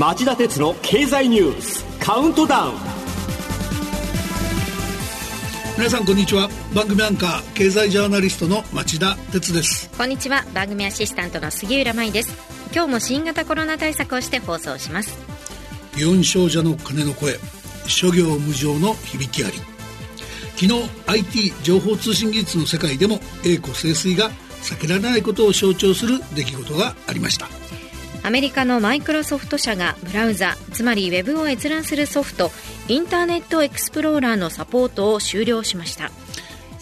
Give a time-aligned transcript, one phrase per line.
[0.00, 2.72] 町田鉄の経済ニュースカウントダウン。
[5.76, 6.48] 皆さんこんにちは。
[6.74, 9.90] 番組アンカー経済ジャーナリストの町田鉄です。
[9.98, 10.42] こんにちは。
[10.54, 12.34] 番組アシスタントの杉浦舞です。
[12.72, 15.18] 今日も新型コロナ対策をして放送します。
[15.92, 17.34] 祇園少女の鐘の声
[17.86, 19.58] 諸行無常の響きあり。
[20.56, 24.30] 昨日 IT 情報通信技術の世界でも栄枯盛衰が
[24.62, 27.59] 避けられないことを象徴する出来事がありました
[28.22, 32.50] アメリカのマイクロソフト社がブラウザつまりウェブを閲覧するソフト
[32.88, 36.10] インターネットエクスプローラーのサポートを終了しました。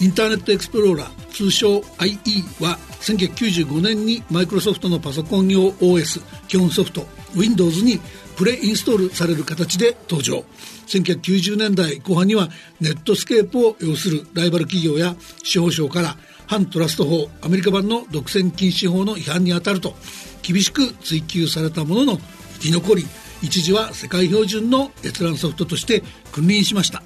[0.00, 7.06] インターネットエクスプローラー通称 IE は1995年にマイクロソフトのパソコン用 OS 基本ソフト
[7.36, 8.00] Windows に
[8.36, 10.44] プレインストールされる形で登場。
[10.86, 12.48] 1990年代後半には
[12.80, 16.16] ネットスケープを擁するライバル企業や司法省から
[16.48, 19.94] 反トラスト法アメリカ版の独占禁止法の違反に当たると
[20.42, 22.18] 厳しく追及されたものの
[22.54, 23.06] 生き残り
[23.42, 27.02] 一時は世界標準の閲覧ソフトとして君臨しました。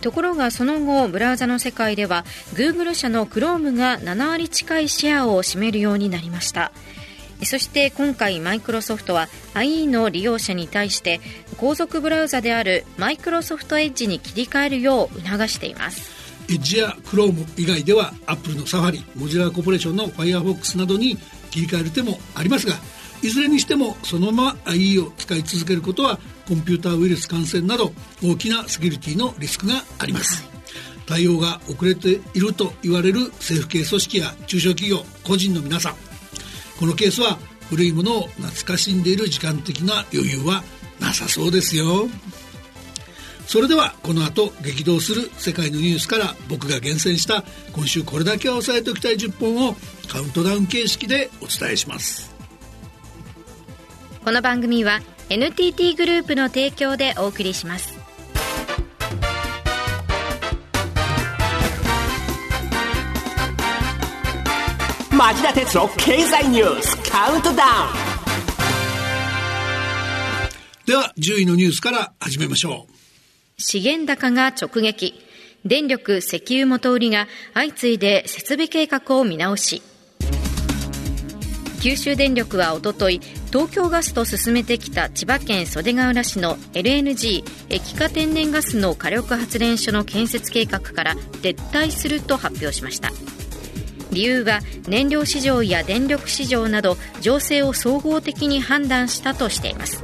[0.00, 6.72] ところがその後ブラウザの世界では Google 社の Chrome が7割近いシェアを占めるようになりました。
[7.44, 11.20] そして今回マイクロソフトは IE の利用者に対して
[11.56, 16.13] 後続ブラウザであるマイクロソフトエッジに切り替えるよう促しています。
[16.48, 21.16] エッジや Chrome 以外では Apple のサファリモジュラーコーポレーションの Firefox などに
[21.50, 22.74] 切り替える手もありますが
[23.22, 27.92] いずれにしてもそのまま IE を使い続けることはコンピューターウイルス感染など
[28.22, 30.46] 大きなセキュリティのリスクがあります、
[31.06, 35.94] 対応が遅れていると言われる政府系組織や中小企業個人の皆さん。
[36.78, 37.38] このケースは
[37.70, 40.62] 古いものを懐かしんでいる時間的な余裕は
[41.00, 42.08] なさそうですよ。
[43.46, 49.76] それではこの後激動する世界のニュースから僕が厳選した今週これだけは押さえておきたい10本を
[50.08, 52.34] カウントダウン形式でお伝えします。
[54.24, 57.98] この番組は NTT グループの提供でお送りします。
[65.12, 67.66] 町田鉄の経済ニュースカウントダウ
[68.10, 68.14] ン。
[70.86, 72.93] では10位のニュースから始めましょう
[73.56, 75.14] 資源高が直撃。
[75.64, 79.80] 電力石油元売りが相次いで設備計画を見直し。
[81.80, 83.20] 九州電力はおととい
[83.52, 93.12] 東京ガスと進めてきた千葉県袖ケ浦市の LNG 液化天然ガスの火力発電所の建設計画から撤退すると発表しました。
[94.10, 100.02] 理由は燃料市場や電力市場など情勢を総合的に判断したとしています。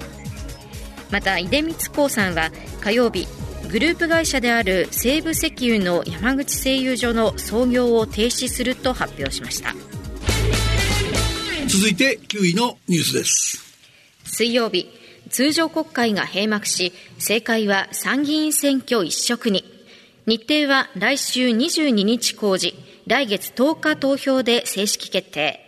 [1.10, 2.50] また出光興産は
[2.80, 3.26] 火曜日
[3.70, 9.74] グループ会社である西部石油の山口製油所の操業を停止すると発表しました。
[11.68, 13.62] 続いて9位のニュースです。
[14.24, 14.90] 水曜日
[15.30, 19.64] 通常国会が閉幕し政界は参議院選挙一色に。
[20.26, 22.76] 日程は来週22日公示
[23.06, 25.60] 来月10日投票で正式決定。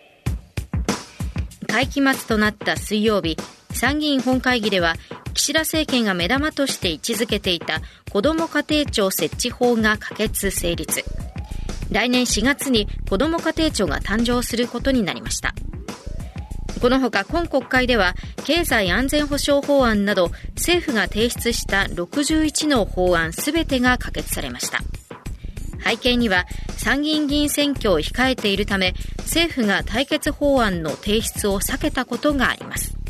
[1.67, 3.37] 会期末となった水曜日
[3.71, 4.95] 参議院本会議では
[5.33, 11.03] 岸田政権が目玉として位置づけていた子ども家庭庁設置法が可決成立。
[11.91, 15.53] 来年4月に子ども家庭庁が誕生することになりました。
[16.81, 18.13] このほか今国会では
[18.43, 24.79] 経済安全保障法案など政府が提出した61の法案すべてが可決されました。
[25.83, 26.45] 背景には
[26.77, 33.02] 参議院議員選挙を控えているため政府が対決法案の提出を避けたことがあります。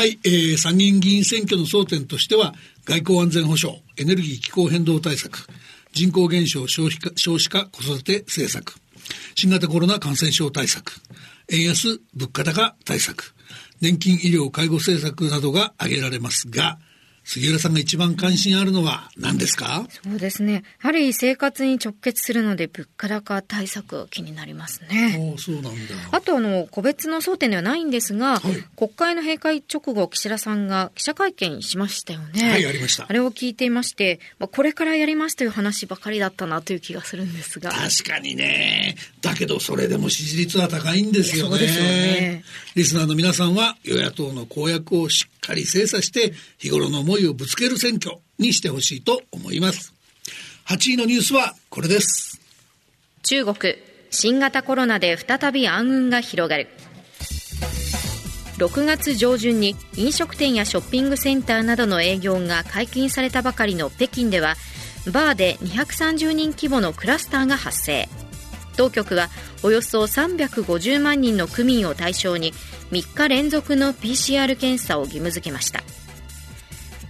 [0.00, 2.54] はい、えー、参議院議員選挙の争点としては、
[2.86, 5.46] 外交安全保障、エネルギー気候変動対策、
[5.92, 8.76] 人口減少少子化少子化子育て政策、
[9.34, 11.02] 新型コロナ感染症対策、
[11.52, 13.34] 円安物価高対策、
[13.82, 16.78] 年金医療介護政策などが挙げられますが、
[17.24, 19.86] 杉浦さんが一番関心あるのは何ですか？
[20.02, 20.52] そうですね。
[20.54, 25.36] やはり生活に直結するので物価高対策気になりますね。
[25.38, 25.70] そうなんだ。
[26.10, 32.50] あとあの、個別の争点ではないんですが、はい、国会の閉会直後、岸田さんが記者会見しましたよね。
[32.50, 33.06] はい、ありました。
[33.08, 37.70] あれを聞いていまして、まあ、これからやりますという話ばかりだったなという気がするんですが。
[37.70, 38.96] 確かにね。
[39.20, 41.50] だけどそれでも支持率は高いんですよね。
[41.50, 42.44] そうですよね。
[42.74, 49.92] リスナーの皆さんは与野党の公約をしっかり精査して日頃の思いをぶつける選挙にしてほしいと思います。
[50.66, 52.40] 8位のニュースはこれです。
[53.22, 53.74] 中国、
[54.10, 56.68] 新型コロナで再び暗雲が広がる。
[58.60, 64.54] 6月上旬に飲食店やショッピングセンターなどの営業が解禁されたばかりの北京では
[65.10, 68.06] バーで230人規模のクラスターが発生
[68.80, 69.28] 当局は
[69.62, 72.54] およそ350万人の区民を対象に
[72.92, 75.82] 3日連続の PCR 検査を義務付けました。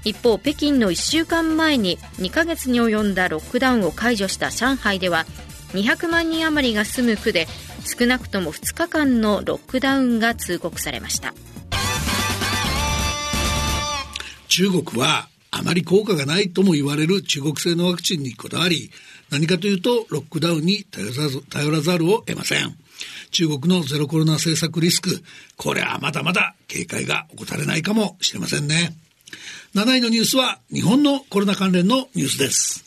[0.02, 5.26] 一方北京の1週間前に2ヶ月に及んだロックダウンを解除した上海では
[5.74, 7.46] 200万人余りが住む区で
[7.84, 11.34] 少なくとも2日間のロックダウンが通告されました。
[14.48, 18.90] 中国はあまり効果がないとも言われる中国製のワクチンにこだわり
[19.30, 22.76] 何かというとロックダウンに頼らず頼らざるを得ません。
[23.30, 25.22] 中国のゼロコロナ政策リスク
[25.56, 28.94] これはまだまだ警戒が怠れないかもしれませんね。
[29.74, 32.84] 7位のニュースは日本のコロナ関連のニュースです。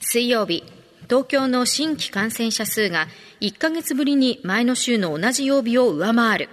[0.00, 0.64] 水曜日
[1.08, 3.08] 東京の新規感染者数が
[3.40, 6.48] 1ヶ月ぶりに前の週の同じ曜日を上回る。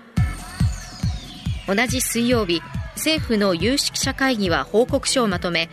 [1.67, 2.61] 同じ水曜日
[2.95, 5.69] 政府の有識者会議は報告書をまとめ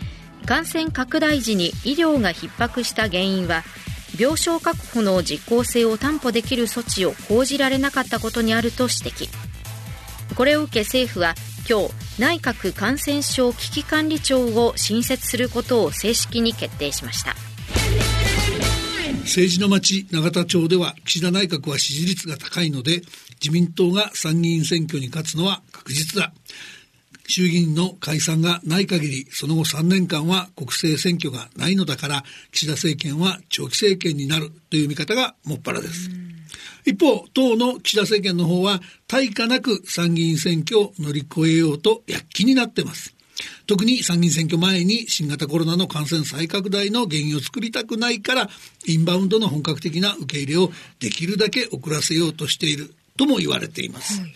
[0.46, 3.62] 感染拡大時に医療が逼迫した原因は
[4.18, 9.28] 病床確保の実効性を担保できる措置を講じられなかったことにあると指摘。
[10.34, 11.34] これを受け政府は
[11.68, 17.34] 今日内閣感染症危機管理庁を新設することを正式に決定しました。
[19.22, 23.02] 政治の街永田町では岸田内閣は支持率が高いので
[23.40, 26.32] 自民党が参議院選挙に勝つのは確実だ。
[27.32, 36.10] 衆議院の解散がない限りその後3年間は国政選挙がないのだから岸田政権は長期政権になるという見方がもっぱらです。
[36.84, 43.14] 一方、党の岸田政権の方は対価なく参議院選挙を乗り越えようと躍起になっています。
[43.66, 48.50] 特に参議院選挙前に新型コロナの感染再拡大の原因を作りたくないから
[48.86, 50.70] インバウンドの本格的な受け入れを
[51.00, 54.20] できるだけ遅らせようとしているとも言われています。
[54.20, 54.34] はい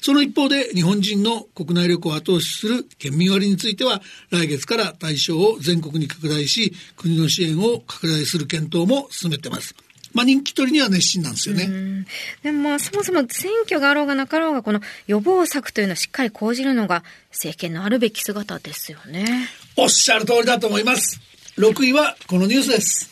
[0.00, 9.74] その一方で日本人の国内旅行を後押しする県民割については来月から対象を全国に拡大し国の支援を拡大する検討も進めてます。
[10.16, 12.06] まあ、人気取りには熱心なんですよね。
[12.42, 19.50] でもまあそもそも選挙があろうがなかろうがこの予防策というのはしっかり講じるのが政権のあるべき姿ですよね。
[19.76, 21.20] おっしゃる通りだと思います。
[21.58, 23.10] 6位はこのニュースです。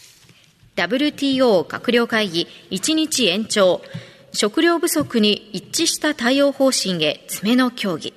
[0.76, 3.82] WTO 閣僚会議1日延長。
[4.34, 8.12] 食料不足に一致した対応方針へ詰めの協議。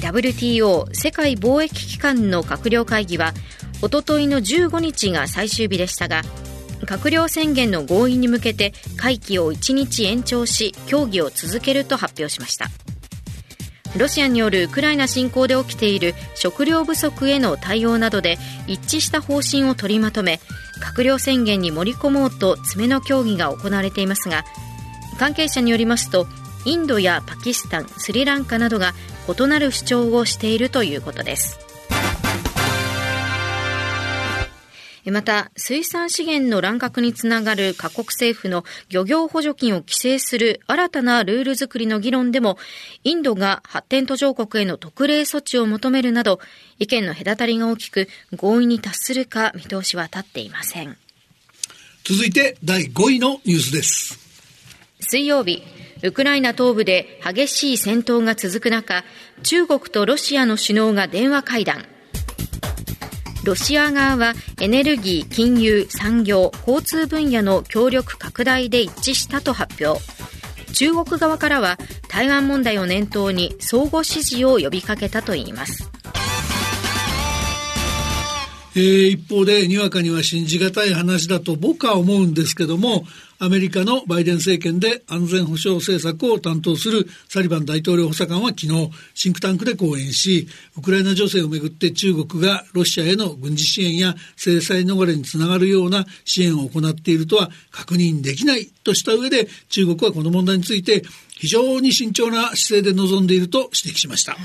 [0.00, 3.34] WTO 世界貿易機関の閣僚会議は
[3.82, 6.22] おとといの15日が最終日でしたが
[6.82, 12.68] 閣僚宣言の合意に向けて会期を1日延長し協議を続けると発表しました。
[13.98, 20.40] ロシアによるウクライナ侵攻で起きている食料不足への対応などで一致した方針を取りまとめ
[20.80, 24.44] 閣僚宣言に盛り込もうと詰めの協議が行われていますが
[25.18, 26.26] 関係者によりますと
[26.64, 28.92] インドやパキスタンスリランカなどが
[29.28, 31.67] 異なる主張をしているということです。
[35.10, 42.58] また水産資源の乱獲につながる各国政府の漁業補助金を規制する新たなルール作りの議論でも
[43.04, 46.40] インドが発展途上国への特例措置を求めるなど
[46.78, 50.96] 意見の隔たりが大きく合意に達するか見通しは立っていません。
[52.04, 54.18] 続いて第5位のニュースです。
[55.00, 55.62] 水曜日
[56.02, 59.04] ウクライナ東部で激しい戦闘が続く中
[59.42, 61.84] 中国とロシアの首脳が電話会談。
[63.48, 70.02] ロシア側はエネルギー、金融、産業、交通分野の協力拡大で一致したと発表。
[70.74, 71.78] 中国側からは
[72.10, 75.90] 台湾問題を念頭に相互支持を呼びかけたといいます。
[78.76, 83.06] えー、一方でにわかには信じがたい話だと僕は思うんですけども
[83.40, 101.02] アメリカのバイデン政権で安全保障政策を担当するサリバン大統領補佐官は昨日シンクタンクで講演しウクライナ情勢をめぐって中国がロシアへの軍事支援や制裁逃れにつながるような支援を行っているとは確認できないとした上で中国はこの問題について
[101.38, 104.36] 非常に慎重な姿勢で臨んでいると指摘しました。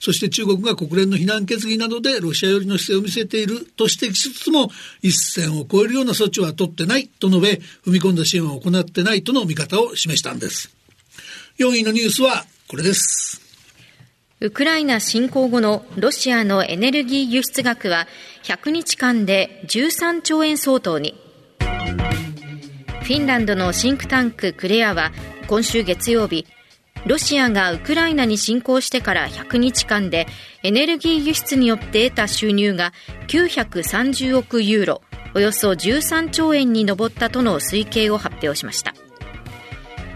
[0.00, 4.70] そして中国が国連の非難決議などでロシア寄りの姿勢を見せていると指摘しつつも、
[5.02, 10.74] 一線を越えるような措置は取ってないと述べ、踏み込んだ支援は行ってないとの見方を示したんです。
[11.58, 13.40] 4位のニュースはこれです。
[14.40, 18.06] ウクライナ侵攻後のロシアのエネルギー輸出額は
[18.44, 21.14] 100日間で13兆円相当に。
[23.02, 25.12] フィンランドのシンクタンククレアは
[25.48, 26.46] 今週月曜日
[27.06, 30.26] ロシアがウクライナに侵攻してから100日間で
[30.62, 32.92] エネルギー輸出によって得た収入が
[33.28, 35.02] 930億ユーロ
[35.38, 38.92] およそ13兆円に上ったとの推計を発表しました。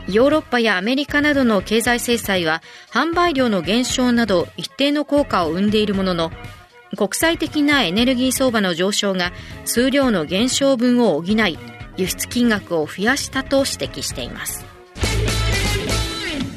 [0.09, 2.61] ヨーロッパやアメリカなどの経済制裁は
[2.91, 6.33] 販売量の減少など一定の効果を生んでいるものの
[6.97, 9.33] 国際的なエネルギー相場の上昇が
[9.65, 11.59] 数量の減少分を補い
[11.97, 14.72] 輸出金額を増やしたと指摘しています。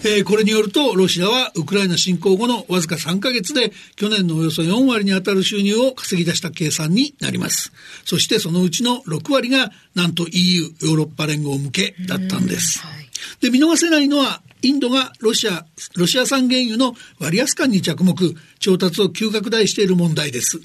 [0.07, 7.71] えー、これによると、ロシアはウクライナ侵攻後のわずか3ヶ月で、去年のおよそ4割に当たる収入を稼ぎ出した計算になります。
[8.05, 12.81] そしてそのうちの6割が、なんと EU、ヨーロッパ連合向けだったんです。
[12.81, 13.09] はい、
[13.41, 15.63] で、見逃せないのは、インドがロシア、
[15.95, 18.15] ロシア産原油の割安感に着目、
[18.57, 20.59] 調達を急拡大している問題です。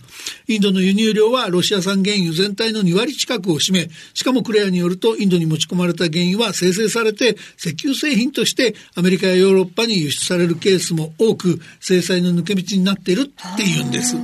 [0.48, 14.16] インドの輸入量はロシア産原油全体の2割近くを占め、しかもクレアによるとインドに持ち込まれた原油は生成されて石油製品としてアメリカやヨーロッパに輸出されるケースも多く、制裁の抜け道になっているっていうんです。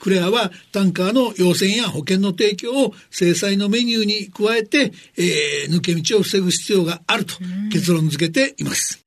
[0.00, 7.34] クレアはタンカーの要請や保険の提供を制裁のメニューに加えて、えー、抜け道を防ぐ必要があると
[7.72, 9.04] 結論付けています。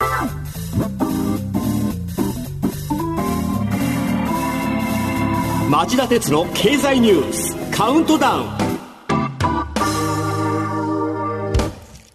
[5.70, 8.72] 町田鉄の経済ニュースカウントダウン。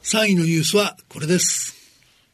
[0.02, 1.74] 3位のニュースはこれです。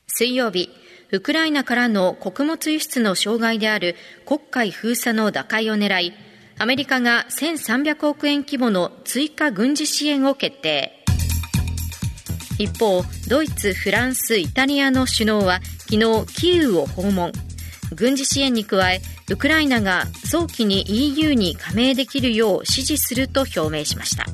[0.09, 0.69] 水曜日
[1.13, 3.97] ウクライナからの穀物輸出の障害である
[4.27, 6.13] 黒海封鎖の打開を狙い
[6.59, 11.05] アメリカが1300億円規模の追加軍事支援を決定。
[12.59, 15.99] 一方ドイツ、フランス、イタリアの首脳は昨日
[16.35, 17.33] キーウを訪問。
[17.95, 24.25] 軍事支援に加えウクライナが早期に EU に加盟できるよう支持すると表明しました。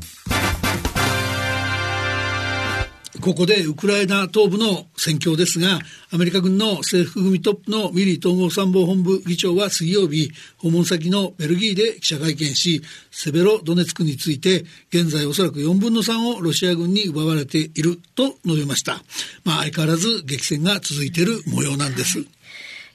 [3.28, 5.80] ここでウクライナ東部の戦況ですが、
[6.10, 12.80] アメリカ軍の制服組トップのミリー統合参謀本部議長は水曜日、訪問先のベルギーで記者会見し、
[13.10, 19.02] セベロドネツクについて、現在おそらく4分の3をロシア軍に奪われていると述べました。
[19.44, 22.37] まあ相変わらず激戦が続いている模様なんです。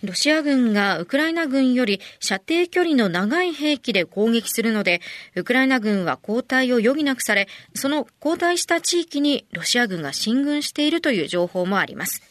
[0.04, 5.02] ロシア軍がウクライナ軍より射程距離の長い兵器で攻撃するので、
[5.36, 12.22] ウクライナ軍は後退を余儀なくされ、その後退した地域にロシア軍が進軍しているという情報もあります。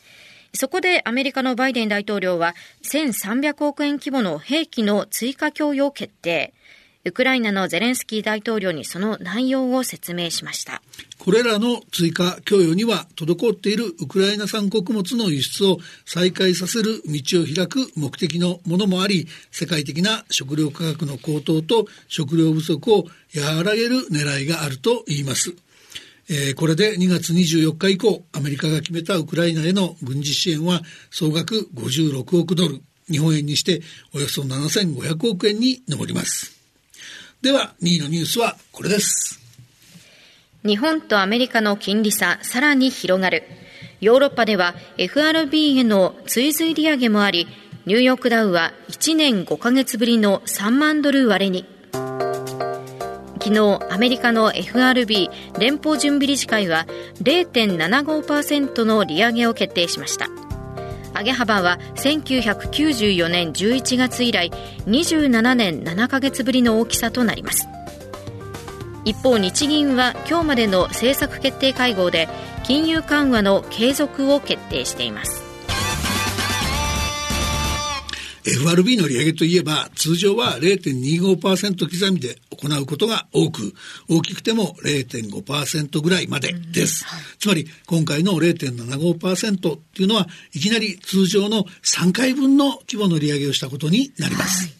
[0.54, 6.52] そこでアメリカのバイデン大統領は1300億円規模の兵器の追加供与を決定。
[7.04, 10.82] ウクライナのゼレンスキー大統領にその内容を説明しました。
[11.22, 23.04] これらの追加供与には滞っているウクライナ産穀物の輸出を再開させる道を開く目的のものもあり、世界的な食料価格の高騰と食料不足を
[23.36, 25.54] 和らげる狙いがあると言います。
[26.28, 33.80] えー、これで2月24日以降、アメリカが決めたウクライナへの軍事支援は総額56億ドル、日本円にして
[34.12, 36.50] およそ7500億円に上ります。
[37.42, 39.41] では、2位のニュースはこれです。
[40.64, 43.42] 日本とアメリカの金利差、さらに広がる。
[44.00, 47.48] ヨーロッパでは FRB への追随利上げもあり、
[47.84, 51.66] ニューヨークダウは1年5ヶ月ぶりの3万ドル割れに。
[53.40, 56.86] 昨日、アメリカの FRB 連邦準備理事会は
[57.22, 60.28] 0.75%の利上げを決定しました。
[61.14, 64.50] 上げ幅は1994年11月以来
[64.86, 67.68] 27年7ヶ月ぶりの大きさとなります
[69.04, 72.28] 一方日銀は今日までの政策決定会合で
[72.64, 75.42] 金融緩和の継続を決定しています
[78.44, 83.72] FRB の利上げといえば、通常は0.25%刻みで行うことが多く、
[84.08, 87.04] 大きくても0.5%ぐらいまでです。
[87.04, 94.64] はい、つまり、今回の0.75%っていうのは、いきなり通常の3回分の規模の利上げをしたことになります。
[94.64, 94.72] はい、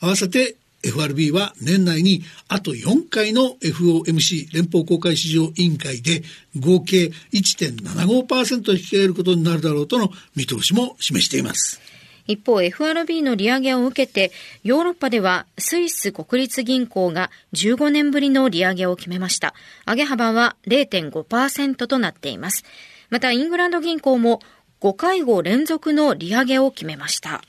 [0.00, 6.22] 合わせて FRB は年内にあと4回の FOMC 連邦公開市場委員会で
[6.58, 11.80] 合計1.75%引き上げることになるだろうとの見通しも示しています。
[12.26, 19.54] 一方、FRB の利上げを受けて、ヨーロッパではスイス国立銀行が15年ぶりの利上げを決めました。
[19.86, 22.64] 上げ幅は0.5%となっています。
[23.10, 24.40] また、イングランド銀行も
[24.80, 27.42] 5回後連続の利上げを決めました。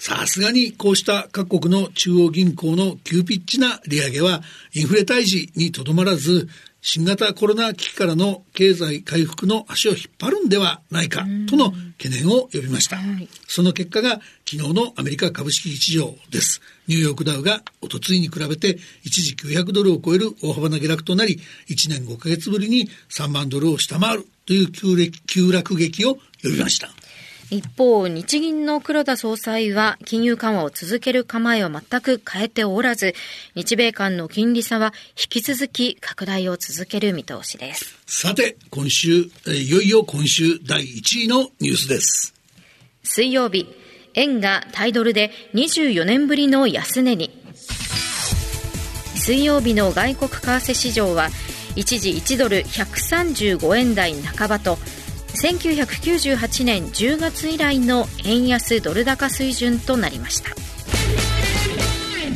[0.00, 4.40] さすがにこうした各国の中央銀行の急ピッチな利上げは
[4.72, 6.48] インフレ退治にとどまらず
[6.80, 12.96] 新型コロナ危機からの経済回復の足を引っ張るんではないかとの懸念を呼びました。
[13.46, 16.62] その結果が昨日のアメリカ株式市場です。
[16.88, 21.38] ニューヨークダウがおとついに比べて一時900ドルを超える大幅な下落となり、
[21.68, 26.88] 1年5ヶ月ぶりに3万ドルを下回るという急落劇を呼びました。
[27.50, 33.14] 一方、日銀の黒田総裁は金融緩和を続ける構えを全く変えておらず、
[33.56, 37.98] 日米間の金利差は引き続き拡大を続ける見通しです。
[38.06, 42.34] さて、今週、いよいよ今週第1位のニュースです。
[43.02, 43.66] 水曜日、
[44.14, 47.30] 円がタイドルで24年ぶりの安値に。
[49.16, 51.30] 水曜日の外国為替市場は
[51.76, 54.78] 一時1ドル135円台半ばと
[55.34, 60.50] 1998年10月以来の円安ドル高水準となりました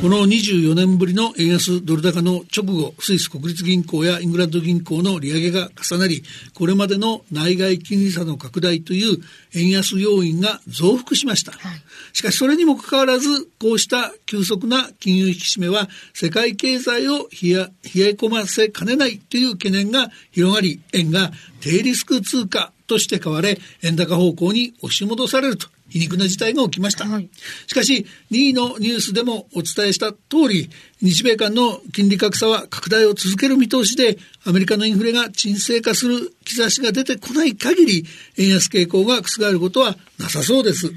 [0.05, 6.23] この24年ぶりの円安ドル高の直後、スイス国立銀行やイングランド銀行の利上げが重なり、
[6.53, 9.17] これまでの内外金利差の拡大という
[9.55, 11.53] 円安要因が増幅しました。
[11.53, 11.83] はい、
[12.13, 17.71] しかしそれにもかかわらず、こうした急速な金融引き締めは世界経済を冷え
[18.11, 27.07] 込ませかねないという懸念が広がり、円が低リスク通貨として買われ、円高方向に押し戻されると皮肉な事態が起きました。
[27.07, 27.29] はい、
[27.67, 38.05] しかし、2位のニュースでもお伝えした通り、日米間の金利格差は拡大を続ける見通しで、アメリカのインフレが沈静化する兆しが出てこない限り、
[38.38, 40.93] 円安傾向が覆ることはなさそうです。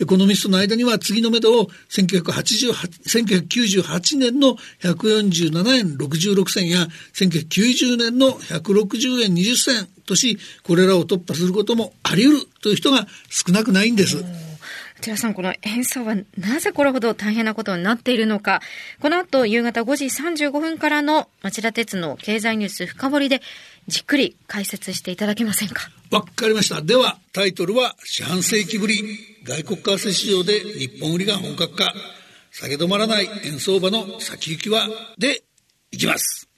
[0.00, 14.22] エコノミストの間には次の目処を1998年の147円66銭や1990年の160円20銭とし、これらを突破することもあり得るという人が少なくないんです。
[15.00, 18.62] 内田さん、この円相場、なぜこれほど大変なことになっているのか、
[19.00, 23.42] この後夕方5時35分からの町田鉄の経済ニュース深掘りで、
[23.86, 25.90] じっくり解説していただけませんか？
[26.10, 26.80] わかりました。
[26.80, 29.02] では、タイトルは、四半世紀ぶり、
[29.42, 31.94] 外国為替市場で日本売りが本格化、
[32.50, 34.88] 下げ止まらない円相場の先行きは、
[35.18, 35.42] で、
[35.90, 36.48] いきます。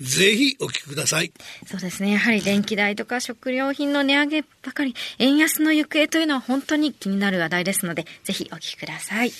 [0.00, 1.32] ぜひお聞きください。
[1.66, 2.12] そうですね。
[2.12, 9.32] やはり電気代とか食料品の値上げばかり、円安の行方というのは本当に気になる話題ですので、ぜひお聞きください。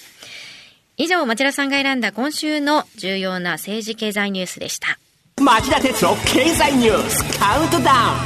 [0.99, 4.99] 以上、町田さんが選んだ今週の重要な政治経済ニュースでした。
[5.43, 8.19] 町田哲の経済ニュースカウントダウン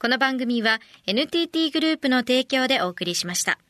[0.00, 3.60] この番組は NTT グループの提供でお送りしました。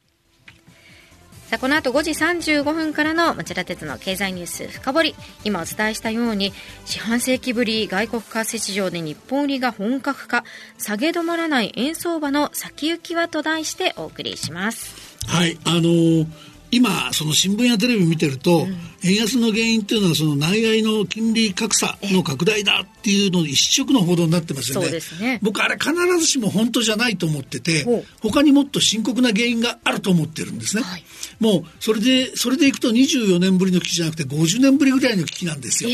[1.50, 5.14] さあ、この後5時35分からの町田鉄の経済ニュース深掘り。
[5.45, 6.55] 今お伝えしたように、
[6.87, 10.44] 四半世紀ぶり外国為替市場で日本売りが本格化、
[10.79, 15.18] 下げ止まらない円相場の先行きはと題してお送りします。
[15.27, 18.76] はい、あのー今その新聞やテレビ見てると、うん、
[19.08, 24.90] 円安の原因っていうのはその内外の金利格差の拡大だっていうの一色の報道になってますよね。
[25.20, 27.87] ね僕あれ必ずしも本当じゃないと思ってて
[28.20, 30.82] 他にもっと深刻な原因があると思ってるんですね。
[30.82, 31.04] はい、
[31.38, 35.90] もうそれでそれでいくと24年ぶりの危機じゃなくて50年ぶりぐらいの危機なんですよ。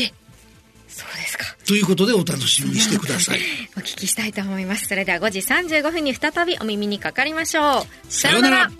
[0.87, 1.45] そうですか。
[1.65, 3.39] ということでお楽しみにしてください。
[3.77, 4.87] お聞きしたいと思います。
[4.87, 8.11] それでは5時35分に再びお耳にかかりましょう。
[8.11, 8.71] さようなら。